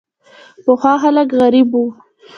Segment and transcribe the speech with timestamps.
[0.63, 1.83] پخوا خلک غریب وو.